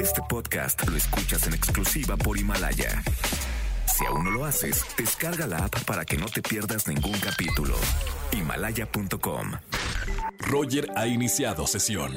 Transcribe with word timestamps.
Este 0.00 0.22
podcast 0.28 0.86
lo 0.88 0.96
escuchas 0.96 1.46
en 1.46 1.54
exclusiva 1.54 2.16
por 2.16 2.38
Himalaya. 2.38 3.02
Si 3.86 4.04
aún 4.06 4.24
no 4.24 4.30
lo 4.30 4.44
haces, 4.44 4.84
descarga 4.96 5.46
la 5.46 5.58
app 5.64 5.84
para 5.84 6.04
que 6.04 6.16
no 6.16 6.26
te 6.26 6.40
pierdas 6.40 6.86
ningún 6.86 7.18
capítulo. 7.18 7.74
Himalaya.com. 8.32 9.52
Roger 10.38 10.88
ha 10.96 11.06
iniciado 11.06 11.66
sesión. 11.66 12.14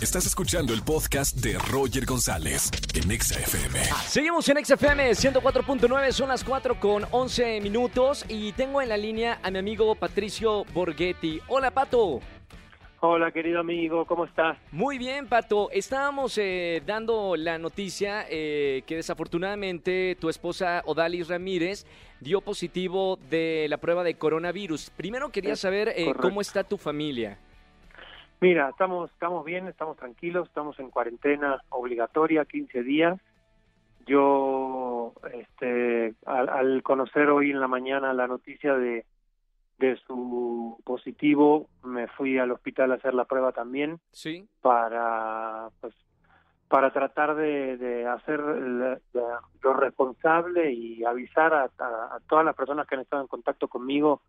Estás 0.00 0.26
escuchando 0.26 0.72
el 0.72 0.82
podcast 0.82 1.36
de 1.36 1.58
Roger 1.58 2.06
González 2.06 2.70
en 2.94 3.10
Exa 3.10 3.38
FM. 3.40 3.80
Seguimos 4.06 4.48
en 4.48 4.64
XFM 4.64 5.10
104.9, 5.10 6.12
son 6.12 6.28
las 6.28 6.44
4 6.44 6.78
con 6.80 7.04
11 7.10 7.60
minutos 7.60 8.24
y 8.28 8.52
tengo 8.52 8.80
en 8.80 8.88
la 8.88 8.96
línea 8.96 9.40
a 9.42 9.50
mi 9.50 9.58
amigo 9.58 9.94
Patricio 9.96 10.64
Borghetti. 10.72 11.40
Hola 11.48 11.70
Pato. 11.72 12.20
Hola, 13.00 13.30
querido 13.30 13.60
amigo, 13.60 14.04
¿cómo 14.06 14.24
estás? 14.24 14.58
Muy 14.72 14.98
bien, 14.98 15.28
Pato. 15.28 15.70
Estábamos 15.70 16.36
eh, 16.36 16.82
dando 16.84 17.36
la 17.36 17.56
noticia 17.56 18.26
eh, 18.28 18.82
que 18.88 18.96
desafortunadamente 18.96 20.16
tu 20.20 20.28
esposa 20.28 20.82
Odalis 20.84 21.28
Ramírez 21.28 21.86
dio 22.20 22.40
positivo 22.40 23.16
de 23.30 23.68
la 23.68 23.76
prueba 23.76 24.02
de 24.02 24.14
coronavirus. 24.14 24.90
Primero 24.90 25.30
quería 25.30 25.54
saber 25.54 25.92
eh, 25.94 26.12
cómo 26.20 26.40
está 26.40 26.64
tu 26.64 26.76
familia. 26.76 27.38
Mira, 28.40 28.70
estamos, 28.70 29.12
estamos 29.12 29.44
bien, 29.44 29.68
estamos 29.68 29.96
tranquilos, 29.96 30.48
estamos 30.48 30.76
en 30.80 30.90
cuarentena 30.90 31.62
obligatoria, 31.68 32.44
15 32.46 32.82
días. 32.82 33.20
Yo, 34.08 35.12
este, 35.34 36.14
al, 36.26 36.48
al 36.48 36.82
conocer 36.82 37.30
hoy 37.30 37.52
en 37.52 37.60
la 37.60 37.68
mañana 37.68 38.12
la 38.12 38.26
noticia 38.26 38.74
de, 38.74 39.04
de 39.78 39.96
su 40.06 40.80
positivo, 40.84 41.68
me 41.84 42.08
fui 42.08 42.36
al 42.38 42.50
hospital 42.50 42.92
a 42.92 42.96
hacer 42.96 43.14
la 43.14 43.24
prueba 43.24 43.52
también 43.52 44.00
Sí. 44.12 44.48
para, 44.60 45.68
pues, 45.80 45.94
para 46.68 46.92
tratar 46.92 47.34
de, 47.36 47.76
de 47.78 48.06
hacer 48.06 48.40
la- 48.40 48.98
lo 49.62 49.72
responsable 49.74 50.72
y 50.72 51.04
avisar 51.04 51.54
a, 51.54 51.62
a- 51.78 52.16
a 52.16 52.20
todas 52.28 52.44
las 52.44 52.54
personas 52.56 52.86
que 52.86 52.96
han 52.96 53.00
estado 53.02 53.22
en 53.22 53.28
contacto 53.28 53.68
conmigo 53.68 54.20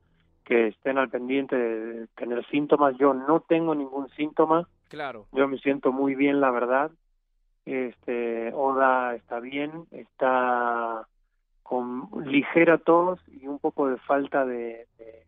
que 0.45 0.67
estén 0.67 0.97
al 0.97 1.09
pendiente 1.09 1.55
de 1.55 2.07
tener 2.15 2.45
síntomas. 2.47 2.95
Yo 2.97 3.13
no 3.13 3.41
tengo 3.41 3.75
ningún 3.75 4.07
síntoma, 4.11 4.67
Claro. 4.87 5.27
yo 5.31 5.47
me 5.47 5.57
siento 5.59 5.91
muy 5.91 6.15
bien, 6.15 6.39
la 6.41 6.49
verdad. 6.51 6.91
Este, 7.65 8.51
Oda 8.53 9.15
está 9.15 9.39
bien, 9.39 9.85
está 9.91 11.07
con 11.61 12.09
ligera 12.25 12.77
tos 12.79 13.19
y 13.27 13.45
un 13.47 13.59
poco 13.59 13.89
de 13.89 13.97
falta 13.97 14.43
de, 14.45 14.87
de- 14.97 15.25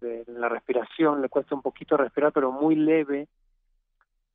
de- 0.00 0.24
de 0.24 0.32
la 0.32 0.48
respiración, 0.48 1.22
le 1.22 1.28
cuesta 1.28 1.54
un 1.54 1.62
poquito 1.62 1.96
respirar, 1.96 2.32
pero 2.32 2.52
muy 2.52 2.74
leve, 2.74 3.28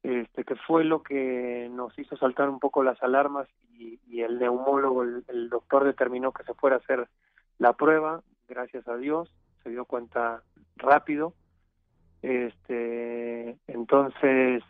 este, 0.04 0.44
que 0.44 0.56
fue 0.56 0.84
lo 0.84 1.02
que 1.02 1.68
nos 1.72 1.98
hizo 1.98 2.16
saltar 2.18 2.48
un 2.48 2.60
poco 2.60 2.84
las 2.84 3.02
alarmas 3.02 3.48
y, 3.74 4.22
el 4.22 4.40
neumólogo, 4.40 5.04
el, 5.04 5.50
doctor 5.50 5.84
determinó 5.84 6.32
que 6.32 6.44
se 6.44 6.54
fuera 6.54 6.78
a 6.78 6.80
hacer 6.80 7.08
la 7.58 7.74
prueba, 7.74 8.22
gracias 8.48 8.88
a 8.88 8.98
Dios, 8.98 9.32
se 9.64 9.70
dio 9.72 9.86
cuenta 9.86 10.44
rápido. 10.78 11.34
Este, 12.22 13.58
entonces, 13.68 14.64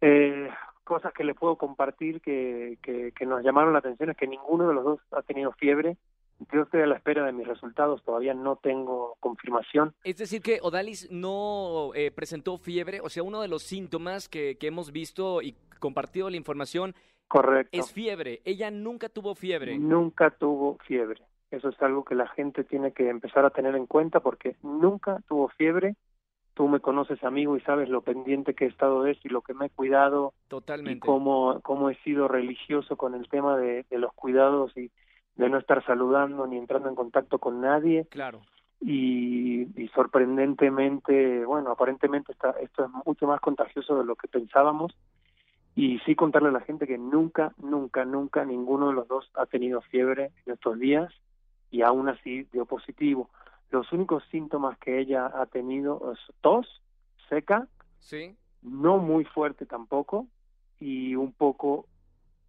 eh, 0.00 0.50
cosas 0.84 1.12
que 1.12 1.24
le 1.24 1.34
puedo 1.34 1.56
compartir 1.56 2.20
que, 2.20 2.78
que, 2.80 3.12
que 3.12 3.26
nos 3.26 3.42
llamaron 3.42 3.72
la 3.72 3.80
atención 3.80 4.10
es 4.10 4.16
que 4.16 4.26
ninguno 4.26 4.68
de 4.68 4.74
los 4.74 4.84
dos 4.84 5.00
ha 5.12 5.22
tenido 5.22 5.52
fiebre. 5.52 5.96
Yo 6.52 6.62
estoy 6.62 6.82
a 6.82 6.86
la 6.86 6.96
espera 6.96 7.24
de 7.24 7.32
mis 7.32 7.46
resultados, 7.46 8.02
todavía 8.04 8.32
no 8.32 8.56
tengo 8.56 9.16
confirmación. 9.20 9.94
Es 10.04 10.18
decir, 10.18 10.40
que 10.40 10.60
Odalis 10.62 11.10
no 11.10 11.90
eh, 11.94 12.10
presentó 12.10 12.58
fiebre, 12.58 13.00
o 13.00 13.08
sea, 13.08 13.22
uno 13.22 13.40
de 13.40 13.48
los 13.48 13.62
síntomas 13.62 14.28
que, 14.28 14.56
que 14.56 14.68
hemos 14.68 14.92
visto 14.92 15.42
y 15.42 15.56
compartido 15.80 16.30
la 16.30 16.36
información 16.36 16.94
Correcto. 17.26 17.76
es 17.78 17.92
fiebre. 17.92 18.40
Ella 18.44 18.70
nunca 18.70 19.08
tuvo 19.08 19.34
fiebre. 19.34 19.78
Nunca 19.78 20.30
tuvo 20.30 20.78
fiebre. 20.86 21.20
Eso 21.50 21.70
es 21.70 21.82
algo 21.82 22.04
que 22.04 22.14
la 22.14 22.28
gente 22.28 22.62
tiene 22.64 22.92
que 22.92 23.08
empezar 23.08 23.44
a 23.44 23.50
tener 23.50 23.74
en 23.74 23.86
cuenta 23.86 24.20
porque 24.20 24.56
nunca 24.62 25.20
tuvo 25.28 25.48
fiebre. 25.48 25.96
Tú 26.54 26.68
me 26.68 26.80
conoces, 26.80 27.22
amigo, 27.24 27.56
y 27.56 27.60
sabes 27.60 27.88
lo 27.88 28.02
pendiente 28.02 28.54
que 28.54 28.64
he 28.64 28.68
estado 28.68 29.02
de 29.02 29.12
eso 29.12 29.20
y 29.24 29.28
lo 29.28 29.42
que 29.42 29.54
me 29.54 29.66
he 29.66 29.70
cuidado 29.70 30.34
y 30.46 30.48
Totalmente. 30.48 31.06
cómo, 31.06 31.60
cómo 31.62 31.88
he 31.88 31.94
sido 32.02 32.28
religioso 32.28 32.96
con 32.96 33.14
el 33.14 33.28
tema 33.28 33.56
de, 33.56 33.84
de 33.88 33.98
los 33.98 34.12
cuidados 34.14 34.76
y 34.76 34.90
de 35.38 35.48
no 35.48 35.56
estar 35.56 35.82
saludando 35.86 36.46
ni 36.46 36.58
entrando 36.58 36.88
en 36.90 36.94
contacto 36.94 37.38
con 37.38 37.60
nadie. 37.62 38.04
Claro. 38.10 38.42
Y, 38.80 39.62
y 39.80 39.88
sorprendentemente, 39.94 41.44
bueno, 41.44 41.70
aparentemente 41.70 42.32
está, 42.32 42.50
esto 42.60 42.84
es 42.84 42.90
mucho 43.06 43.26
más 43.26 43.40
contagioso 43.40 43.96
de 43.98 44.04
lo 44.04 44.14
que 44.16 44.28
pensábamos. 44.28 44.94
Y 45.74 45.98
sí 46.00 46.14
contarle 46.16 46.48
a 46.48 46.52
la 46.52 46.60
gente 46.60 46.86
que 46.86 46.98
nunca, 46.98 47.52
nunca, 47.58 48.04
nunca 48.04 48.44
ninguno 48.44 48.88
de 48.88 48.94
los 48.94 49.08
dos 49.08 49.30
ha 49.34 49.46
tenido 49.46 49.80
fiebre 49.80 50.32
en 50.46 50.54
estos 50.54 50.78
días 50.78 51.12
y 51.70 51.82
aún 51.82 52.08
así 52.08 52.44
dio 52.52 52.66
positivo. 52.66 53.30
Los 53.70 53.92
únicos 53.92 54.24
síntomas 54.30 54.76
que 54.78 54.98
ella 54.98 55.26
ha 55.26 55.46
tenido 55.46 56.12
es 56.12 56.18
tos 56.40 56.82
seca, 57.28 57.68
Sí. 58.00 58.34
no 58.62 58.98
muy 58.98 59.24
fuerte 59.24 59.66
tampoco, 59.66 60.26
y 60.80 61.14
un 61.14 61.32
poco 61.32 61.86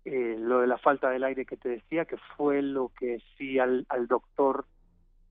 eh, 0.05 0.35
lo 0.39 0.61
de 0.61 0.67
la 0.67 0.77
falta 0.77 1.09
del 1.09 1.23
aire 1.23 1.45
que 1.45 1.57
te 1.57 1.69
decía, 1.69 2.05
que 2.05 2.17
fue 2.37 2.61
lo 2.61 2.91
que 2.97 3.21
sí 3.37 3.59
al, 3.59 3.85
al 3.89 4.07
doctor 4.07 4.65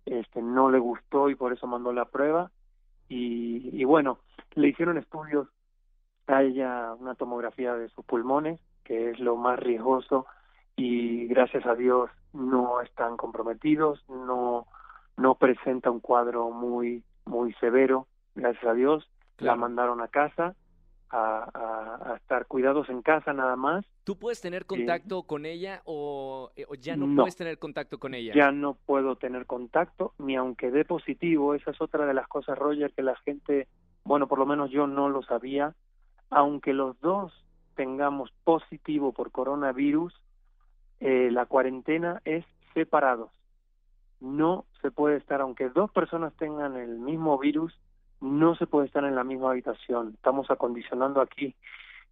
este, 0.07 0.43
no 0.43 0.71
le 0.71 0.79
gustó 0.79 1.31
y 1.31 1.35
por 1.35 1.53
eso 1.53 1.67
mandó 1.67 1.93
la 1.93 2.07
prueba. 2.07 2.51
Y, 3.09 3.71
y 3.73 3.85
bueno, 3.85 4.19
le 4.55 4.69
hicieron 4.69 4.99
estudios 4.99 5.49
a 6.27 6.43
ella, 6.43 6.95
una 6.99 7.15
tomografía 7.15 7.75
de 7.75 7.89
sus 7.89 8.05
pulmones, 8.05 8.61
que 8.85 9.11
es 9.11 9.19
lo 9.19 9.37
más 9.37 9.59
riesgoso, 9.59 10.27
y 10.77 11.27
gracias 11.27 11.67
a 11.67 11.75
Dios 11.75 12.11
no 12.33 12.81
están 12.83 13.17
comprometidos, 13.17 14.05
no, 14.09 14.67
no 15.17 15.35
presenta 15.37 15.91
un 15.91 16.01
cuadro 16.01 16.51
muy, 16.51 17.03
muy 17.25 17.53
severo, 17.55 18.07
gracias 18.35 18.65
a 18.65 18.75
Dios. 18.75 19.09
La 19.39 19.55
mandaron 19.55 20.01
a 20.01 20.09
casa 20.09 20.57
a, 21.11 21.49
a- 21.55 22.13
a 22.13 22.17
estar 22.17 22.47
cuidados 22.47 22.89
en 22.89 23.03
casa 23.03 23.33
nada 23.33 23.57
más. 23.57 23.85
¿Tú 24.05 24.19
puedes 24.19 24.41
tener 24.41 24.67
contacto 24.67 25.23
con 25.25 25.47
ella 25.47 25.83
o, 25.85 26.51
eh, 26.57 26.65
o 26.69 26.75
ya 26.75 26.97
no, 26.97 27.07
No. 27.07 27.23
puedes 27.23 27.37
tener 27.37 27.59
contacto 27.59 27.99
con 27.99 28.15
ella? 28.15 28.33
Ya 28.35 28.51
no 28.53 28.75
puedo 28.87 29.17
tener 29.17 29.47
contacto, 29.47 30.15
ni 30.19 30.37
aunque 30.37 30.71
dé 30.71 30.85
positivo. 30.85 31.55
Esa 31.55 31.71
es 31.71 31.81
otra 31.81 32.07
de 32.07 32.15
las 32.15 32.29
cosas, 32.29 32.59
Roger, 32.59 32.93
que 32.95 33.03
la 33.03 33.17
gente, 33.17 33.69
bueno, 34.05 34.27
por 34.29 34.39
lo 34.39 34.47
menos 34.47 34.71
yo 34.71 34.87
no 34.87 35.09
lo 35.09 35.23
sabía. 35.23 35.75
Aunque 36.31 36.73
los 36.75 36.99
dos 37.01 37.33
tengamos 37.75 38.31
positivo 38.45 39.13
por 39.13 39.31
coronavirus, 39.31 40.15
eh, 41.01 41.31
la 41.31 41.47
cuarentena 41.47 42.21
es 42.25 42.45
separados. 42.75 43.31
No 44.21 44.65
se 44.83 44.91
puede 44.91 45.17
estar, 45.17 45.41
aunque 45.41 45.69
dos 45.69 45.91
personas 45.93 46.35
tengan 46.37 46.77
el 46.77 46.99
mismo 46.99 47.39
virus, 47.39 47.73
no 48.21 48.55
se 48.57 48.67
puede 48.67 48.87
estar 48.87 49.05
en 49.05 49.15
la 49.15 49.25
misma 49.25 49.51
habitación. 49.51 50.13
Estamos 50.15 50.51
acondicionando 50.51 51.21
aquí 51.21 51.55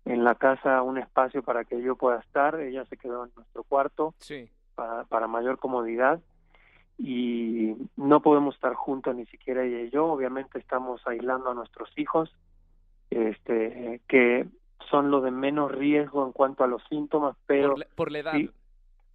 en 0.05 0.23
la 0.25 0.35
casa 0.37 0.83
un 0.83 0.99
espacio 0.99 1.43
para 1.43 1.65
que 1.65 1.81
yo 1.83 1.97
pueda 1.97 2.19
estar. 2.21 2.61
Ella 2.61 2.85
se 2.87 2.97
quedó 2.97 3.25
en 3.25 3.31
nuestro 3.37 3.65
cuarto 3.65 4.15
Sí. 4.19 4.49
para, 4.75 5.05
para 5.05 5.27
mayor 5.27 5.59
comodidad 5.59 6.21
y 6.99 7.75
no 7.97 8.21
podemos 8.21 8.55
estar 8.55 8.75
juntos 8.75 9.15
ni 9.17 9.27
siquiera 9.27 9.65
ella 9.65 9.81
y 9.81 9.91
yo. 9.91 10.07
Obviamente 10.07 10.59
estamos 10.59 11.01
aislando 11.07 11.51
a 11.51 11.55
nuestros 11.55 11.91
hijos, 11.99 12.35
este, 13.11 14.01
que 14.09 14.47
son 14.91 15.11
los 15.11 15.23
de 15.23 15.31
menos 15.31 15.73
riesgo 15.73 16.25
en 16.25 16.33
cuanto 16.33 16.65
a 16.65 16.69
los 16.69 16.83
síntomas, 16.89 17.37
pero 17.47 17.71
por, 17.71 17.79
la, 17.81 17.87
por 17.97 18.13
la 18.13 18.19
edad. 18.21 18.33
sí, 18.33 18.51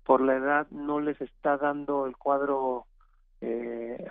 por 0.04 0.22
la 0.22 0.36
edad 0.36 0.68
no 0.72 1.00
les 1.00 1.20
está 1.22 1.58
dando 1.58 2.06
el 2.06 2.18
cuadro 2.18 2.86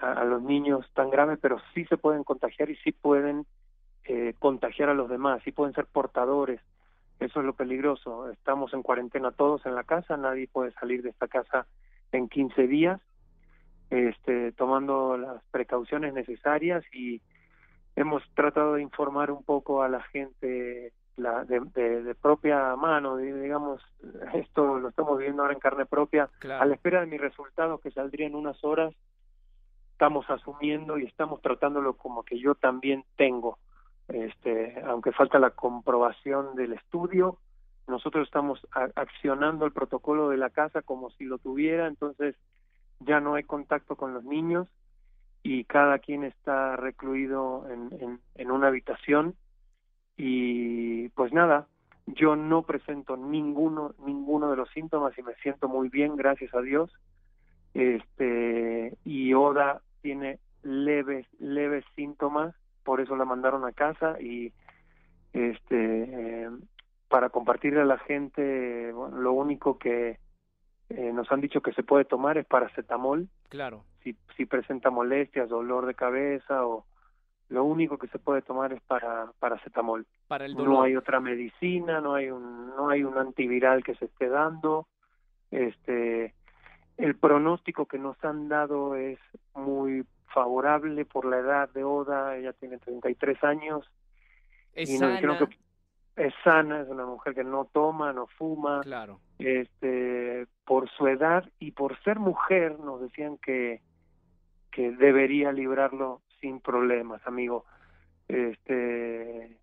a, 0.01 0.13
a 0.13 0.25
los 0.25 0.43
niños 0.43 0.87
tan 0.95 1.11
grave, 1.11 1.37
pero 1.37 1.59
sí 1.75 1.85
se 1.87 1.97
pueden 1.97 2.25
contagiar 2.25 2.71
y 2.71 2.77
sí 2.77 2.93
pueden 2.93 3.47
eh, 4.05 4.35
contagiar 4.39 4.89
a 4.89 4.95
los 4.95 5.09
demás, 5.09 5.43
sí 5.45 5.53
pueden 5.53 5.75
ser 5.75 5.87
portadores. 5.87 6.61
Eso 7.21 7.41
es 7.41 7.47
lo 7.47 7.53
peligroso. 7.55 8.31
Estamos 8.31 8.73
en 8.73 8.83
cuarentena 8.83 9.31
todos 9.31 9.65
en 9.67 9.75
la 9.75 9.85
casa, 9.85 10.17
nadie 10.17 10.49
puede 10.49 10.73
salir 10.73 11.03
de 11.03 11.11
esta 11.11 11.29
casa 11.29 11.67
en 12.13 12.29
15 12.29 12.67
días, 12.67 13.01
este, 13.91 14.53
tomando 14.53 15.17
las 15.17 15.43
precauciones 15.51 16.15
necesarias 16.15 16.83
y 16.93 17.21
hemos 17.97 18.23
tratado 18.35 18.75
de 18.75 18.83
informar 18.83 19.31
un 19.31 19.43
poco 19.43 19.83
a 19.83 19.89
la 19.89 20.01
gente 20.05 20.93
la, 21.17 21.45
de, 21.45 21.61
de, 21.75 22.03
de 22.03 22.15
propia 22.15 22.75
mano, 22.77 23.17
digamos, 23.19 23.83
esto 24.33 24.79
lo 24.79 24.89
estamos 24.89 25.19
viendo 25.19 25.43
ahora 25.43 25.53
en 25.55 25.61
carne 25.61 25.85
propia, 25.85 26.31
Claro. 26.39 26.63
a 26.63 26.67
la 26.67 26.75
espera 26.75 27.01
de 27.01 27.07
mi 27.07 27.19
resultado 27.19 27.79
que 27.79 27.91
saldría 27.91 28.27
en 28.27 28.35
unas 28.37 28.63
horas, 28.65 28.95
estamos 30.01 30.31
asumiendo 30.31 30.97
y 30.97 31.05
estamos 31.05 31.43
tratándolo 31.43 31.93
como 31.93 32.23
que 32.23 32.39
yo 32.39 32.55
también 32.55 33.05
tengo, 33.17 33.59
este, 34.09 34.81
aunque 34.87 35.13
falta 35.13 35.39
la 35.39 35.51
comprobación 35.51 36.55
del 36.55 36.73
estudio, 36.73 37.37
nosotros 37.87 38.27
estamos 38.27 38.67
accionando 38.95 39.67
el 39.67 39.73
protocolo 39.73 40.31
de 40.31 40.39
la 40.39 40.49
casa 40.49 40.81
como 40.81 41.11
si 41.11 41.25
lo 41.25 41.37
tuviera, 41.37 41.87
entonces 41.87 42.35
ya 43.01 43.21
no 43.21 43.35
hay 43.35 43.45
contacto 43.45 43.95
con 43.95 44.15
los 44.15 44.25
niños 44.25 44.69
y 45.43 45.65
cada 45.65 45.99
quien 45.99 46.25
está 46.25 46.77
recluido 46.77 47.69
en, 47.69 47.93
en, 48.01 48.21
en 48.37 48.51
una 48.51 48.69
habitación 48.69 49.35
y 50.17 51.11
pues 51.11 51.31
nada, 51.31 51.67
Yo 52.07 52.37
no 52.37 52.63
presento 52.63 53.19
ninguno, 53.19 53.95
ninguno 54.07 54.51
de 54.51 54.57
los 54.57 54.71
síntomas 54.71 55.13
y 55.19 55.23
me 55.23 55.35
siento 55.43 55.69
muy 55.69 55.91
bien, 55.91 56.17
gracias 56.17 56.55
a 56.55 56.63
Dios. 56.63 56.91
Este, 57.75 58.97
y 59.05 59.35
Oda 59.35 59.83
tiene 60.01 60.39
leves, 60.63 61.27
leves 61.39 61.85
síntomas, 61.95 62.55
por 62.85 63.01
eso 63.01 63.17
la 63.17 63.25
mandaron 63.25 63.65
a 63.65 63.73
casa 63.73 64.21
y 64.21 64.53
este, 65.33 66.45
eh, 66.45 66.51
para 67.09 67.31
compartirle 67.31 67.81
a 67.81 67.85
la 67.85 67.99
gente, 67.99 68.93
lo 68.93 69.33
único 69.33 69.79
que 69.79 70.19
eh, 70.91 71.13
nos 71.13 71.31
han 71.31 71.41
dicho 71.41 71.61
que 71.61 71.73
se 71.73 71.83
puede 71.83 72.05
tomar 72.05 72.39
es 72.39 72.47
paracetamol. 72.47 73.29
Claro. 73.49 73.85
Si, 74.03 74.17
si 74.37 74.47
presenta 74.47 74.91
molestias, 74.91 75.49
dolor 75.49 75.87
de 75.87 75.95
cabeza 75.95 76.67
o 76.67 76.85
lo 77.49 77.65
único 77.65 77.99
que 77.99 78.07
se 78.09 78.19
puede 78.19 78.43
tomar 78.43 78.73
es 78.73 78.81
para 78.83 79.33
paracetamol. 79.39 80.07
Para 80.29 80.47
el 80.47 80.55
dolor. 80.55 80.69
No 80.69 80.83
hay 80.83 80.97
otra 80.97 81.21
medicina, 81.21 82.01
no 82.01 82.15
hay 82.15 82.31
un 82.31 82.69
no 82.77 82.89
hay 82.89 83.03
un 83.03 83.19
antiviral 83.19 83.83
que 83.83 83.97
se 83.97 84.07
esté 84.07 84.29
dando. 84.29 84.87
Este 85.51 86.35
el 87.01 87.17
pronóstico 87.17 87.87
que 87.87 87.99
nos 87.99 88.23
han 88.25 88.49
dado 88.49 88.95
es 88.97 89.19
muy 89.55 90.05
favorable 90.33 91.05
por 91.05 91.25
la 91.25 91.39
edad 91.39 91.69
de 91.71 91.85
Oda, 91.85 92.37
ella 92.37 92.53
tiene 92.53 92.79
33 92.79 93.43
años. 93.45 93.91
Es 94.75 94.97
sana. 94.99 95.21
es 96.17 96.35
sana, 96.45 96.81
es 96.81 96.89
una 96.89 97.07
mujer 97.07 97.35
que 97.35 97.45
no 97.45 97.65
toma, 97.65 98.13
no 98.13 98.27
fuma. 98.27 98.81
Claro. 98.83 99.21
Este, 99.39 100.47
por 100.65 100.89
su 100.91 101.09
edad 101.09 101.49
y 101.59 101.73
por 101.73 102.01
ser 102.03 102.19
mujer 102.21 102.79
nos 102.79 103.01
decían 103.01 103.39
que 103.39 103.81
que 104.71 104.93
debería 104.93 105.53
librarlo 105.53 106.23
sin 106.41 106.61
problemas, 106.61 107.21
amigo. 107.27 107.65
Este, 108.29 109.59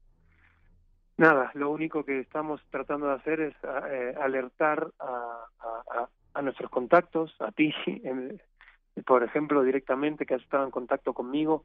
nada, 1.18 1.52
lo 1.54 1.72
único 1.72 2.04
que 2.04 2.20
estamos 2.20 2.62
tratando 2.70 3.08
de 3.08 3.14
hacer 3.14 3.40
es 3.40 3.56
eh, 3.90 4.16
alertar 4.22 4.92
a, 5.00 5.46
a, 5.60 6.00
a, 6.02 6.10
nuestros 6.42 6.70
contactos, 6.70 7.36
a 7.40 7.52
ti, 7.52 7.74
por 9.06 9.24
ejemplo, 9.24 9.64
directamente, 9.64 10.26
que 10.26 10.36
has 10.36 10.42
estado 10.42 10.66
en 10.66 10.72
contacto 10.72 11.14
conmigo, 11.14 11.64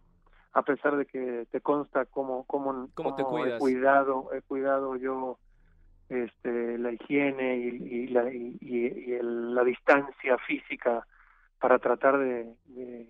a 0.52 0.62
pesar 0.62 0.96
de 0.96 1.06
que 1.06 1.46
te 1.50 1.60
consta 1.60 2.04
cómo, 2.06 2.44
cómo, 2.44 2.88
¿Cómo, 2.94 3.14
te 3.16 3.24
cuidas? 3.24 3.56
he 3.56 3.58
cuidado, 3.58 4.30
he 4.32 4.42
cuidado 4.42 4.96
yo 4.96 5.38
este, 6.08 6.78
la 6.78 6.92
higiene 6.92 7.56
y, 7.56 7.68
y 7.68 8.06
la, 8.08 8.32
y, 8.32 8.58
y 8.60 9.12
el, 9.12 9.54
la 9.54 9.64
distancia 9.64 10.36
física 10.38 11.06
para 11.58 11.78
tratar 11.78 12.18
de, 12.18 12.54
de 12.66 13.06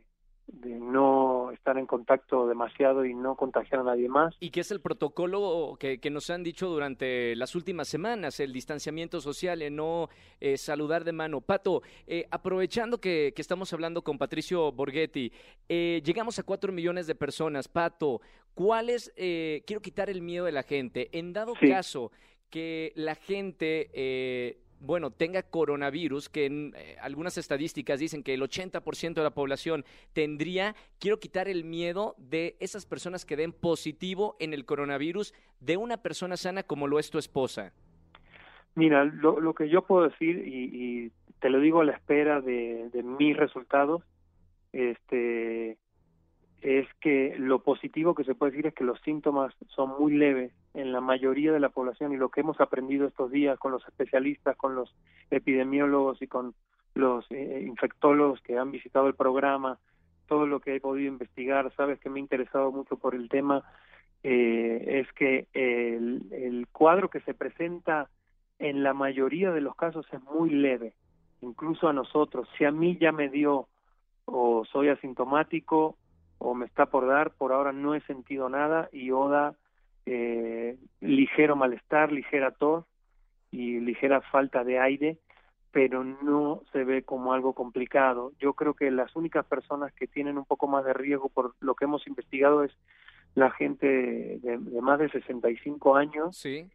de 0.46 0.78
no 0.78 1.50
estar 1.52 1.78
en 1.78 1.86
contacto 1.86 2.46
demasiado 2.46 3.04
y 3.04 3.14
no 3.14 3.36
contagiar 3.36 3.80
a 3.80 3.84
nadie 3.84 4.08
más. 4.08 4.34
¿Y 4.40 4.50
qué 4.50 4.60
es 4.60 4.70
el 4.70 4.80
protocolo 4.80 5.76
que, 5.78 5.98
que 5.98 6.10
nos 6.10 6.30
han 6.30 6.42
dicho 6.42 6.68
durante 6.68 7.34
las 7.36 7.54
últimas 7.54 7.88
semanas? 7.88 8.40
El 8.40 8.52
distanciamiento 8.52 9.20
social, 9.20 9.62
el 9.62 9.74
no 9.74 10.08
eh, 10.40 10.56
saludar 10.56 11.04
de 11.04 11.12
mano. 11.12 11.40
Pato, 11.40 11.82
eh, 12.06 12.26
aprovechando 12.30 12.98
que, 12.98 13.32
que, 13.34 13.42
estamos 13.42 13.72
hablando 13.72 14.02
con 14.02 14.18
Patricio 14.18 14.72
Borghetti, 14.72 15.32
eh, 15.68 16.02
llegamos 16.04 16.38
a 16.38 16.42
cuatro 16.42 16.72
millones 16.72 17.06
de 17.06 17.14
personas. 17.14 17.68
Pato, 17.68 18.20
¿cuáles? 18.54 19.12
quiero 19.16 19.80
quitar 19.80 20.10
el 20.10 20.22
miedo 20.22 20.44
de 20.44 20.52
la 20.52 20.62
gente. 20.62 21.08
En 21.12 21.32
dado 21.32 21.54
sí. 21.60 21.68
caso 21.68 22.10
que 22.50 22.92
la 22.96 23.14
gente 23.14 24.58
bueno, 24.82 25.12
tenga 25.12 25.42
coronavirus, 25.42 26.28
que 26.28 26.46
en 26.46 26.74
eh, 26.76 26.96
algunas 27.00 27.38
estadísticas 27.38 28.00
dicen 28.00 28.24
que 28.24 28.34
el 28.34 28.42
80% 28.42 29.14
de 29.14 29.22
la 29.22 29.30
población 29.30 29.84
tendría, 30.12 30.74
quiero 30.98 31.20
quitar 31.20 31.48
el 31.48 31.64
miedo 31.64 32.16
de 32.18 32.56
esas 32.58 32.84
personas 32.84 33.24
que 33.24 33.36
den 33.36 33.52
positivo 33.52 34.36
en 34.40 34.52
el 34.52 34.64
coronavirus 34.64 35.34
de 35.60 35.76
una 35.76 35.98
persona 35.98 36.36
sana 36.36 36.64
como 36.64 36.88
lo 36.88 36.98
es 36.98 37.10
tu 37.10 37.18
esposa. 37.18 37.72
Mira, 38.74 39.04
lo, 39.04 39.54
que 39.54 39.68
yo 39.68 39.82
puedo 39.82 40.08
decir, 40.08 40.46
y, 40.46 41.04
y, 41.04 41.12
te 41.38 41.50
lo 41.50 41.60
digo 41.60 41.80
a 41.80 41.84
la 41.84 41.92
espera 41.92 42.40
de, 42.40 42.88
de 42.90 43.02
mis 43.02 43.36
resultados, 43.36 44.02
este, 44.72 45.76
es 46.60 46.88
que 47.00 47.36
lo 47.38 47.62
positivo 47.62 48.14
que 48.14 48.24
se 48.24 48.34
puede 48.34 48.52
decir 48.52 48.66
es 48.66 48.74
que 48.74 48.84
los 48.84 49.00
síntomas 49.02 49.54
son 49.68 49.90
muy 50.00 50.14
leves 50.14 50.52
en 50.74 50.92
la 50.92 51.00
mayoría 51.00 51.52
de 51.52 51.60
la 51.60 51.68
población 51.68 52.12
y 52.12 52.16
lo 52.16 52.30
que 52.30 52.40
hemos 52.40 52.60
aprendido 52.60 53.06
estos 53.06 53.30
días 53.30 53.58
con 53.58 53.72
los 53.72 53.86
especialistas, 53.86 54.56
con 54.56 54.74
los 54.74 54.94
epidemiólogos 55.30 56.20
y 56.22 56.26
con 56.26 56.54
los 56.94 57.24
eh, 57.30 57.64
infectólogos 57.66 58.40
que 58.42 58.58
han 58.58 58.70
visitado 58.70 59.06
el 59.06 59.14
programa, 59.14 59.78
todo 60.26 60.46
lo 60.46 60.60
que 60.60 60.76
he 60.76 60.80
podido 60.80 61.08
investigar, 61.08 61.72
sabes 61.76 61.98
que 62.00 62.08
me 62.08 62.18
he 62.18 62.22
interesado 62.22 62.72
mucho 62.72 62.96
por 62.96 63.14
el 63.14 63.28
tema, 63.28 63.62
eh, 64.22 65.00
es 65.00 65.12
que 65.14 65.48
el, 65.52 66.26
el 66.32 66.66
cuadro 66.68 67.10
que 67.10 67.20
se 67.20 67.34
presenta 67.34 68.08
en 68.58 68.82
la 68.82 68.94
mayoría 68.94 69.50
de 69.50 69.60
los 69.60 69.74
casos 69.74 70.06
es 70.12 70.22
muy 70.22 70.50
leve, 70.50 70.94
incluso 71.40 71.88
a 71.88 71.92
nosotros. 71.92 72.48
Si 72.56 72.64
a 72.64 72.70
mí 72.70 72.96
ya 72.98 73.12
me 73.12 73.28
dio 73.28 73.68
o 74.24 74.64
soy 74.66 74.88
asintomático 74.88 75.96
o 76.38 76.54
me 76.54 76.66
está 76.66 76.86
por 76.86 77.06
dar, 77.06 77.32
por 77.32 77.52
ahora 77.52 77.72
no 77.72 77.94
he 77.94 78.00
sentido 78.02 78.48
nada 78.48 78.88
y 78.92 79.10
Oda 79.10 79.54
eh, 80.06 80.76
ligero 81.00 81.56
malestar, 81.56 82.12
ligera 82.12 82.50
tos 82.50 82.84
y 83.50 83.80
ligera 83.80 84.20
falta 84.20 84.64
de 84.64 84.78
aire, 84.78 85.18
pero 85.70 86.04
no 86.04 86.62
se 86.72 86.84
ve 86.84 87.02
como 87.02 87.32
algo 87.32 87.54
complicado. 87.54 88.32
Yo 88.38 88.54
creo 88.54 88.74
que 88.74 88.90
las 88.90 89.14
únicas 89.16 89.44
personas 89.46 89.92
que 89.92 90.06
tienen 90.06 90.38
un 90.38 90.44
poco 90.44 90.66
más 90.66 90.84
de 90.84 90.92
riesgo 90.92 91.28
por 91.28 91.54
lo 91.60 91.74
que 91.74 91.84
hemos 91.84 92.06
investigado 92.06 92.64
es 92.64 92.72
la 93.34 93.50
gente 93.50 93.86
de, 93.86 94.58
de 94.58 94.80
más 94.80 94.98
de 94.98 95.08
65 95.08 95.96
años 95.96 96.36
sí. 96.36 96.68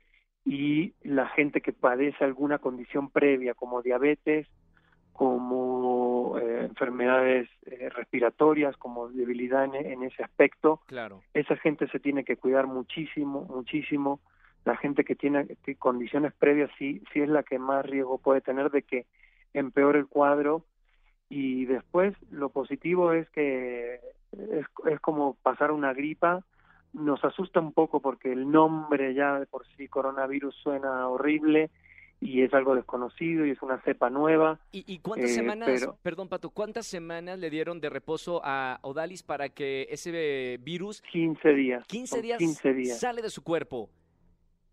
y 0.45 0.93
la 1.03 1.27
gente 1.29 1.61
que 1.61 1.73
padece 1.73 2.23
alguna 2.23 2.57
condición 2.57 3.09
previa 3.11 3.53
como 3.53 3.83
diabetes, 3.83 4.47
como 5.17 6.37
eh, 6.39 6.65
enfermedades 6.65 7.49
eh, 7.65 7.89
respiratorias, 7.89 8.77
como 8.77 9.09
debilidad 9.09 9.65
en, 9.65 9.73
en, 9.75 10.03
ese 10.03 10.23
aspecto. 10.23 10.81
Claro. 10.85 11.23
Esa 11.33 11.57
gente 11.57 11.87
se 11.87 11.99
tiene 11.99 12.23
que 12.23 12.37
cuidar 12.37 12.67
muchísimo, 12.67 13.41
muchísimo. 13.49 14.19
La 14.63 14.77
gente 14.77 15.03
que 15.03 15.15
tiene 15.15 15.47
condiciones 15.79 16.33
previas 16.33 16.69
sí, 16.77 17.01
sí 17.11 17.21
es 17.21 17.29
la 17.29 17.41
que 17.41 17.57
más 17.57 17.83
riesgo 17.83 18.19
puede 18.19 18.41
tener 18.41 18.69
de 18.69 18.83
que 18.83 19.07
empeore 19.55 19.97
el 19.97 20.05
cuadro. 20.05 20.63
Y 21.29 21.65
después 21.65 22.13
lo 22.29 22.49
positivo 22.49 23.11
es 23.11 23.27
que 23.31 23.95
es, 23.95 24.65
es 24.85 24.99
como 24.99 25.33
pasar 25.41 25.71
una 25.71 25.93
gripa. 25.93 26.43
Nos 26.93 27.23
asusta 27.23 27.59
un 27.59 27.73
poco 27.73 28.01
porque 28.01 28.31
el 28.31 28.51
nombre 28.51 29.15
ya 29.15 29.39
de 29.39 29.47
por 29.47 29.65
sí 29.75 29.87
coronavirus 29.87 30.53
suena 30.57 31.07
horrible 31.07 31.71
y 32.19 32.41
es 32.41 32.53
algo 32.53 32.75
desconocido 32.75 33.45
y 33.45 33.51
es 33.51 33.61
una 33.61 33.79
cepa 33.81 34.09
nueva. 34.09 34.59
¿Y, 34.71 34.83
y 34.91 34.99
cuántas 34.99 35.31
eh, 35.31 35.33
semanas, 35.33 35.69
pero... 35.71 35.97
perdón 36.01 36.29
Pato, 36.29 36.49
cuántas 36.49 36.87
semanas 36.87 37.39
le 37.39 37.49
dieron 37.49 37.79
de 37.79 37.89
reposo 37.89 38.41
a 38.43 38.79
Odalis 38.81 39.23
para 39.23 39.49
que 39.49 39.87
ese 39.89 40.57
virus... 40.61 41.01
15 41.11 41.53
días. 41.53 41.85
15 41.87 42.21
días, 42.21 42.37
15 42.39 42.73
días. 42.73 42.99
sale 42.99 43.21
de 43.21 43.29
su 43.29 43.43
cuerpo. 43.43 43.89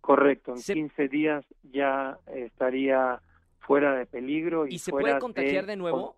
Correcto, 0.00 0.52
en 0.52 0.58
se... 0.58 0.74
15 0.74 1.08
días 1.08 1.44
ya 1.62 2.18
estaría 2.34 3.20
fuera 3.60 3.94
de 3.96 4.06
peligro. 4.06 4.66
¿Y, 4.66 4.74
¿Y 4.74 4.78
se 4.78 4.90
puede 4.90 5.18
contagiar 5.18 5.66
de, 5.66 5.72
de 5.72 5.76
nuevo? 5.76 6.16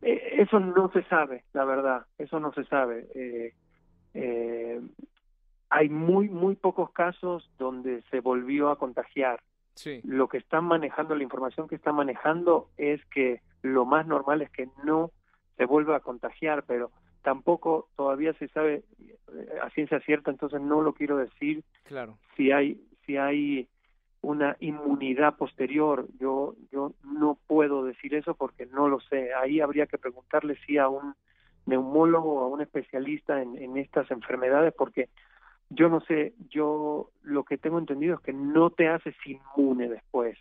Eso 0.00 0.60
no 0.60 0.90
se 0.92 1.02
sabe, 1.04 1.44
la 1.52 1.64
verdad, 1.64 2.06
eso 2.18 2.38
no 2.38 2.52
se 2.52 2.64
sabe. 2.64 3.08
Eh, 3.14 3.54
eh, 4.14 4.80
hay 5.70 5.88
muy, 5.88 6.28
muy 6.28 6.54
pocos 6.56 6.92
casos 6.92 7.50
donde 7.58 8.02
se 8.10 8.20
volvió 8.20 8.70
a 8.70 8.78
contagiar. 8.78 9.40
Sí. 9.78 10.00
Lo 10.02 10.28
que 10.28 10.38
están 10.38 10.64
manejando, 10.64 11.14
la 11.14 11.22
información 11.22 11.68
que 11.68 11.76
están 11.76 11.94
manejando 11.94 12.68
es 12.76 13.00
que 13.06 13.42
lo 13.62 13.84
más 13.84 14.08
normal 14.08 14.42
es 14.42 14.50
que 14.50 14.68
no 14.82 15.12
se 15.56 15.66
vuelva 15.66 15.94
a 15.94 16.00
contagiar, 16.00 16.64
pero 16.64 16.90
tampoco 17.22 17.88
todavía 17.94 18.32
se 18.34 18.48
sabe 18.48 18.82
a 19.62 19.70
ciencia 19.70 20.00
cierta, 20.00 20.32
entonces 20.32 20.60
no 20.60 20.82
lo 20.82 20.94
quiero 20.94 21.16
decir. 21.16 21.62
Claro. 21.84 22.18
Si 22.36 22.50
hay 22.50 22.80
si 23.06 23.18
hay 23.18 23.68
una 24.20 24.56
inmunidad 24.58 25.36
posterior, 25.36 26.08
yo 26.18 26.56
yo 26.72 26.94
no 27.04 27.38
puedo 27.46 27.84
decir 27.84 28.16
eso 28.16 28.34
porque 28.34 28.66
no 28.66 28.88
lo 28.88 28.98
sé. 28.98 29.32
Ahí 29.32 29.60
habría 29.60 29.86
que 29.86 29.98
preguntarle 29.98 30.56
si 30.66 30.76
a 30.76 30.88
un 30.88 31.14
neumólogo 31.66 32.40
o 32.40 32.44
a 32.44 32.48
un 32.48 32.62
especialista 32.62 33.40
en, 33.40 33.56
en 33.56 33.76
estas 33.76 34.10
enfermedades 34.10 34.74
porque 34.76 35.08
yo 35.70 35.88
no 35.88 36.00
sé, 36.00 36.34
yo 36.48 37.10
lo 37.22 37.44
que 37.44 37.58
tengo 37.58 37.78
entendido 37.78 38.14
es 38.16 38.20
que 38.20 38.32
no 38.32 38.70
te 38.70 38.88
haces 38.88 39.14
inmune 39.24 39.88
después. 39.88 40.38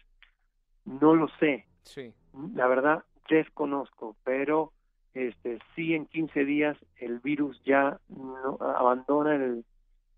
No 0.86 1.16
lo 1.16 1.28
sé. 1.40 1.66
Sí. 1.84 2.14
La 2.56 2.68
verdad, 2.68 3.04
desconozco, 3.30 4.16
pero 4.24 4.72
este 5.14 5.60
sí 5.76 5.94
en 5.96 6.06
15 6.06 6.46
días 6.46 6.78
el 6.98 7.20
virus 7.20 7.60
ya 7.66 8.00
no, 8.10 8.58
abandona 8.62 9.36
el, 9.36 9.66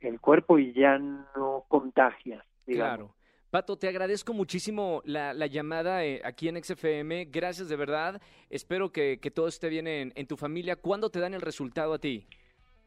el 0.02 0.20
cuerpo 0.20 0.60
y 0.60 0.74
ya 0.74 1.00
no 1.00 1.66
contagia. 1.68 2.46
Digamos. 2.66 2.98
Claro. 2.98 3.16
Pato, 3.50 3.80
te 3.80 3.88
agradezco 3.88 4.32
muchísimo 4.34 5.02
la, 5.06 5.34
la 5.34 5.48
llamada 5.48 6.06
eh, 6.06 6.22
aquí 6.24 6.50
en 6.50 6.64
XFM. 6.64 7.26
Gracias 7.32 7.68
de 7.68 7.76
verdad. 7.76 8.22
Espero 8.52 8.92
que, 8.92 9.20
que 9.20 9.32
todo 9.32 9.48
esté 9.48 9.70
bien 9.70 9.88
en, 9.88 10.14
en 10.16 10.28
tu 10.28 10.38
familia. 10.38 10.76
¿Cuándo 10.76 11.10
te 11.10 11.20
dan 11.20 11.34
el 11.34 11.42
resultado 11.42 11.94
a 11.96 12.00
ti? 12.00 12.28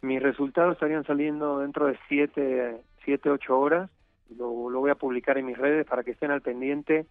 Mis 0.03 0.23
resultados 0.23 0.75
estarían 0.75 1.05
saliendo 1.05 1.61
dentro 1.61 1.87
de 1.87 1.99
siete, 2.09 2.77
siete 3.05 3.31
ocho 3.31 3.59
horas. 3.59 3.91
lo, 4.37 4.69
lo 4.71 4.81
voy 4.81 4.91
a 4.91 4.97
publicar 4.97 5.39
en 5.39 5.47
mis 5.47 5.59
redes 5.59 5.87
para 5.87 6.03
que 6.03 6.13
estén 6.13 6.31
al 6.31 6.43
pendiente, 6.43 7.07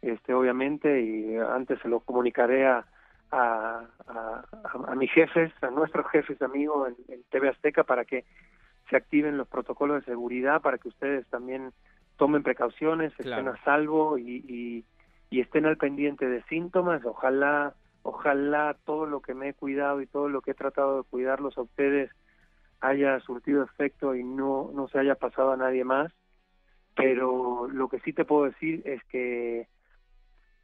este, 0.00 0.34
obviamente, 0.34 1.00
y 1.00 1.36
antes 1.36 1.78
se 1.80 1.88
lo 1.88 2.00
comunicaré 2.00 2.66
a, 2.66 2.84
a, 3.30 3.84
a, 4.08 4.44
a 4.88 4.94
mis 4.94 5.10
jefes, 5.12 5.52
a 5.62 5.70
nuestros 5.70 6.06
jefes 6.10 6.40
amigos 6.42 6.88
en, 7.08 7.14
en 7.14 7.22
TV 7.30 7.48
Azteca 7.48 7.84
para 7.84 8.04
que 8.04 8.24
se 8.90 8.96
activen 8.96 9.38
los 9.38 9.48
protocolos 9.48 10.00
de 10.00 10.12
seguridad, 10.12 10.60
para 10.60 10.78
que 10.78 10.88
ustedes 10.88 11.26
también 11.28 11.72
tomen 12.16 12.42
precauciones, 12.42 13.12
estén 13.18 13.48
a 13.48 13.56
salvo 13.64 14.18
y, 14.18 14.44
y, 14.48 14.84
y 15.30 15.40
estén 15.40 15.66
al 15.66 15.76
pendiente 15.76 16.28
de 16.28 16.42
síntomas. 16.44 17.04
Ojalá, 17.04 17.74
ojalá 18.02 18.76
todo 18.84 19.06
lo 19.06 19.20
que 19.20 19.34
me 19.34 19.50
he 19.50 19.54
cuidado 19.54 20.00
y 20.02 20.06
todo 20.06 20.28
lo 20.28 20.42
que 20.42 20.50
he 20.50 20.54
tratado 20.54 20.98
de 20.98 21.08
cuidarlos 21.08 21.56
a 21.56 21.62
ustedes 21.62 22.10
haya 22.82 23.18
surtido 23.20 23.62
efecto 23.62 24.14
y 24.14 24.22
no, 24.22 24.70
no 24.74 24.88
se 24.88 24.98
haya 24.98 25.14
pasado 25.14 25.52
a 25.52 25.56
nadie 25.56 25.84
más. 25.84 26.12
Pero 26.94 27.68
lo 27.68 27.88
que 27.88 28.00
sí 28.00 28.12
te 28.12 28.26
puedo 28.26 28.44
decir 28.44 28.82
es 28.84 29.02
que 29.04 29.66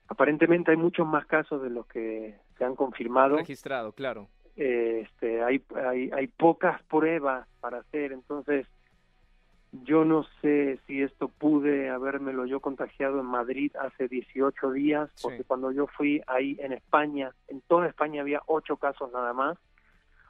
aparentemente 0.09 0.73
hay 0.73 0.77
muchos 0.77 1.07
más 1.07 1.25
casos 1.27 1.63
de 1.63 1.71
los 1.71 1.87
que 1.87 2.37
se 2.59 2.65
han 2.65 2.75
confirmado. 2.75 3.37
Registrado, 3.37 3.93
claro. 3.93 4.29
Este, 4.57 5.43
hay, 5.43 5.63
hay, 5.87 6.11
hay 6.11 6.27
pocas 6.27 6.83
pruebas 6.83 7.47
para 7.61 7.79
hacer, 7.79 8.13
entonces 8.13 8.67
yo 9.71 10.05
no 10.05 10.25
sé 10.41 10.81
si 10.87 11.03
esto 11.03 11.29
pude 11.29 11.91
habérmelo 11.91 12.47
yo 12.47 12.61
contagiado 12.61 13.21
en 13.21 13.27
Madrid 13.27 13.71
hace 13.77 14.09
18 14.09 14.73
días, 14.73 15.11
porque 15.23 15.45
cuando 15.45 15.71
yo 15.71 15.87
fui 15.87 16.23
ahí 16.27 16.57
en 16.61 16.73
España, 16.73 17.33
en 17.49 17.61
toda 17.63 17.87
España 17.87 18.23
había 18.23 18.43
ocho 18.47 18.77
casos 18.77 19.13
nada 19.13 19.33
más, 19.33 19.59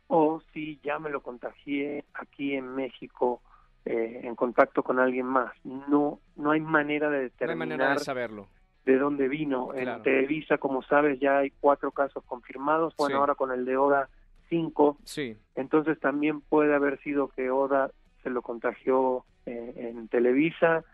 o 0.08 0.42
si 0.52 0.80
ya 0.82 0.98
me 0.98 1.10
lo 1.10 1.22
contagié 1.22 2.04
aquí 2.14 2.54
en 2.54 2.74
México 2.74 3.42
eh, 3.84 4.20
en 4.24 4.34
contacto 4.34 4.82
con 4.82 4.98
alguien 4.98 5.26
más. 5.26 5.52
No, 5.64 6.20
no 6.36 6.50
hay 6.50 6.60
manera 6.60 7.08
de 7.10 7.20
determinar. 7.20 7.56
No 7.56 7.62
hay 7.62 7.68
manera 7.78 7.94
de 7.94 8.00
saberlo. 8.00 8.48
De 8.84 8.98
dónde 8.98 9.28
vino. 9.28 9.74
En 9.74 10.02
Televisa, 10.02 10.58
como 10.58 10.82
sabes, 10.82 11.20
ya 11.20 11.38
hay 11.38 11.50
cuatro 11.60 11.92
casos 11.92 12.24
confirmados. 12.24 12.94
Bueno, 12.96 13.18
ahora 13.18 13.34
con 13.34 13.52
el 13.52 13.66
de 13.66 13.76
Oda, 13.76 14.08
cinco. 14.48 14.96
Sí. 15.04 15.36
Entonces 15.54 16.00
también 16.00 16.40
puede 16.40 16.74
haber 16.74 16.98
sido 17.00 17.28
que 17.28 17.50
Oda 17.50 17.90
se 18.22 18.30
lo 18.30 18.40
contagió 18.40 19.24
eh, 19.44 19.74
en 19.76 20.08
Televisa 20.08 20.84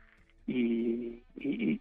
y, 0.47 1.23
y, 1.37 1.81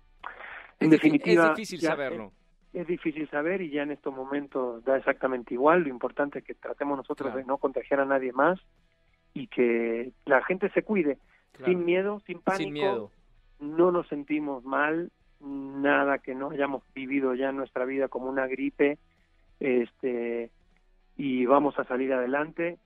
en 0.79 0.89
definitiva 0.89 1.45
es 1.45 1.49
difícil 1.49 1.81
saberlo 1.81 2.31
es, 2.73 2.87
difícil 2.87 3.29
saber 3.29 3.61
y 3.61 3.69
ya 3.69 3.83
en 3.83 3.91
estos 3.91 4.13
momentos 4.13 4.83
da 4.83 4.97
exactamente 4.97 5.53
igual. 5.53 5.83
Lo 5.83 5.89
importante 5.89 6.39
es 6.39 6.45
que 6.45 6.55
tratemos 6.55 6.97
nosotros 6.97 7.33
de 7.35 7.43
no 7.43 7.57
contagiar 7.57 7.99
a 7.99 8.05
nadie 8.05 8.33
más 8.33 8.59
y 9.33 9.47
que 9.47 10.11
la 10.25 10.43
gente 10.43 10.69
se 10.69 10.83
cuide. 10.83 11.17
Sin 11.65 11.85
miedo 11.85 12.19
sin 12.25 12.39
pánico 12.41 12.63
sin 12.63 12.73
miedo. 12.73 13.11
no 13.59 13.91
nos 13.91 14.07
sentimos 14.07 14.63
mal 14.63 15.11
nada 15.39 16.17
que 16.17 16.33
no 16.33 16.49
hayamos 16.49 16.83
vivido 16.95 17.35
ya 17.35 17.49
en 17.49 17.57
nuestra 17.57 17.85
vida 17.85 18.07
como 18.07 18.27
una 18.27 18.47
gripe 18.47 18.97
este 19.59 20.49
y 21.15 21.45
vamos 21.45 21.77
a 21.77 21.83
salir 21.83 22.11
adelante. 22.13 22.79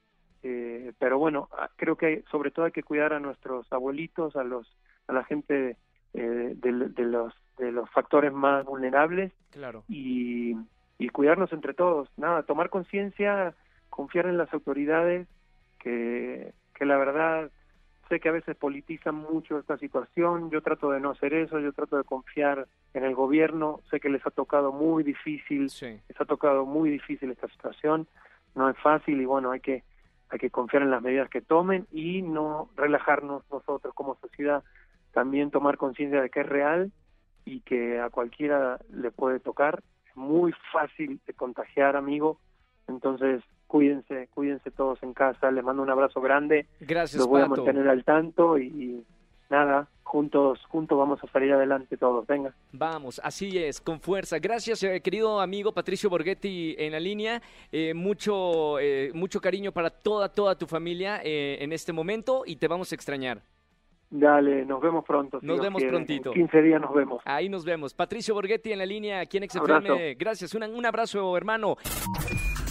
Eh, 0.44 0.94
pero 1.00 1.17
bueno, 1.17 1.50
ah, 1.53 1.70
creo 1.75 1.96
que 1.96 2.24
sobre 2.29 2.51
todo 2.51 2.65
hay 2.65 2.72
que 2.72 2.84
cuidar 2.84 3.13
a 3.13 3.20
nuestros 3.20 3.72
abuelitos, 3.72 4.36
a 4.36 4.44
los 4.44 4.67
a 5.08 5.13
la 5.13 5.24
gente 5.24 5.77
eh, 6.13 6.53
de, 6.56 6.89
de, 6.89 7.03
los 7.03 7.34
de 7.58 7.72
los 7.72 7.90
factores 7.90 8.32
más 8.32 8.66
vulnerables 8.66 9.32
claro. 9.52 9.84
y, 9.88 10.56
y 10.98 11.10
cuidarnos 11.10 11.52
entre 11.54 11.74
todos. 11.74 12.10
Nada, 12.18 12.44
tomar 12.44 12.70
conciencia, 12.70 13.54
confiar 13.90 14.28
en 14.28 14.38
las 14.38 14.54
autoridades, 14.54 15.28
que, 15.80 16.54
que 16.74 16.86
la 16.86 16.98
verdad 16.98 17.50
sé 18.10 18.20
que 18.20 18.30
a 18.30 18.34
veces 18.34 18.56
politizan 18.56 19.16
mucho 19.16 19.60
esta 19.60 19.78
situación, 19.78 20.50
yo 20.50 20.62
trato 20.62 20.92
de 20.92 21.00
no 21.00 21.12
hacer 21.12 21.34
eso, 21.34 21.60
yo 21.60 21.74
trato 21.74 21.98
de 21.98 22.04
confiar 22.04 22.68
en 22.94 23.04
el 23.04 23.16
gobierno, 23.16 23.82
sé 23.90 24.00
que 24.00 24.10
les 24.10 24.26
ha 24.26 24.32
tocado 24.32 24.72
muy 24.72 25.04
difícil, 25.04 25.64
les 25.64 26.22
ha 26.22 26.26
tocado 26.26 26.66
muy 26.66 26.90
difícil 26.90 27.32
esta 27.32 27.48
situación, 27.50 28.08
no 28.56 28.70
es 28.70 28.78
fácil 28.78 29.20
y 29.22 29.26
bueno, 29.26 29.52
hay 29.52 29.60
que 29.60 29.84
hay 30.30 30.40
que 30.40 30.50
confiar 30.50 30.84
en 30.84 30.92
las 30.92 31.02
medidas 31.02 31.30
que 31.30 31.42
tomen 31.42 31.88
y 31.92 32.22
no 32.22 32.70
relajarnos 32.76 33.44
nosotros 33.50 33.94
como 33.94 34.16
sociedad, 34.16 34.64
también 35.14 35.52
tomar 35.52 35.78
conciencia 35.78 36.22
de 36.22 36.30
que 36.30 36.42
es 36.42 36.48
real 36.48 36.92
y 37.48 37.62
que 37.62 38.00
a 38.00 38.10
cualquiera 38.10 38.80
le 38.92 39.10
puede 39.12 39.39
tocar, 39.39 39.82
es 40.10 40.16
muy 40.16 40.54
fácil 40.72 41.20
de 41.25 41.34
contagiar, 41.34 41.96
amigo, 41.96 42.39
entonces 42.88 43.42
cuídense, 43.68 44.27
cuídense 44.34 44.70
todos 44.72 45.01
en 45.04 45.13
casa, 45.13 45.50
les 45.51 45.63
mando 45.63 45.82
un 45.82 45.89
abrazo 45.89 46.22
grande, 46.22 46.68
Gracias, 46.80 47.20
los 47.20 47.27
voy 47.27 47.42
Pato. 47.42 47.54
a 47.54 47.58
mantener 47.58 47.88
al 47.89 48.04
tanto 48.04 48.58
y, 48.58 48.68
y 48.68 49.04
nada, 49.50 49.88
juntos, 50.04 50.60
juntos 50.68 50.98
vamos 50.98 51.22
a 51.24 51.27
salir 51.27 51.51
adelante 51.54 51.98
todos, 51.98 52.25
venga. 52.27 52.54
Vamos, 52.72 53.20
así 53.24 53.58
es, 53.58 53.82
con 53.82 54.00
fuerza. 54.00 54.39
Gracias, 54.39 54.84
eh, 54.84 55.01
querido 55.01 55.39
amigo 55.42 55.74
Patricio 55.74 56.10
Borghetti 56.10 56.75
en 56.77 56.94
la 56.94 57.00
línea. 57.00 57.42
Eh, 57.72 57.94
mucho, 57.94 58.80
eh, 58.80 59.12
mucho 59.13 59.39
cariño 59.42 59.72
para 59.72 59.89
toda, 59.89 60.30
toda 60.30 60.58
tu 60.58 60.66
familia 60.66 61.22
eh, 61.24 61.58
en 61.62 61.72
este 61.74 61.92
momento 61.94 62.44
y 62.46 62.56
te 62.58 62.68
vamos 62.68 62.92
a 62.92 62.96
extrañar. 62.96 63.42
Dale, 64.10 64.66
nos 64.66 64.82
vemos 64.82 65.04
pronto. 65.06 65.40
Si 65.42 65.46
Nos 65.46 65.60
vemos 65.60 65.80
quiere. 65.80 65.92
prontito. 65.92 66.30
En 66.30 66.48
15 66.48 66.62
días 66.62 66.80
nos 66.82 66.94
vemos. 66.94 67.22
Ahí 67.26 67.50
nos 67.50 67.66
vemos. 67.66 67.94
Patricio 67.94 68.34
Borghetti 68.34 68.72
en 68.72 68.80
la 68.80 68.86
línea 68.86 69.20
aquí 69.20 69.38
en 69.38 69.50
XFM. 69.50 69.74
Abrazo. 69.74 69.98
Gracias, 70.18 70.54
un, 70.54 70.64
un 70.64 70.86
abrazo, 70.86 71.36
hermano. 71.36 71.76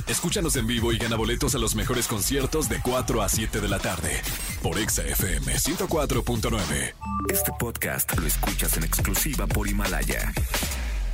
Escúchanos 0.09 0.57
en 0.57 0.66
vivo 0.66 0.93
y 0.93 0.99
gana 0.99 1.16
boletos 1.16 1.55
a 1.55 1.59
los 1.59 1.75
mejores 1.75 2.07
conciertos 2.09 2.69
de 2.69 2.76
4 2.83 3.23
a 3.23 3.28
7 3.28 3.61
de 3.61 3.69
la 3.69 3.78
tarde 3.81 4.11
por 4.62 4.78
Exa 4.78 5.02
FM 5.02 5.52
104.9. 5.52 6.95
Este 7.31 7.52
podcast 7.59 8.16
lo 8.19 8.26
escuchas 8.26 8.76
en 8.76 8.85
exclusiva 8.85 9.47
por 9.47 9.66
Himalaya. 9.69 10.33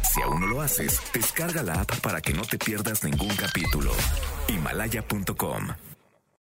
Si 0.03 0.21
aún 0.21 0.41
no 0.43 0.47
lo 0.47 0.61
haces, 0.61 1.01
descarga 1.15 1.63
la 1.63 1.81
app 1.81 2.01
para 2.03 2.21
que 2.21 2.35
no 2.35 2.43
te 2.43 2.59
pierdas 2.59 3.03
ningún 3.03 3.35
capítulo. 3.35 3.91
Himalaya.com 4.49 5.69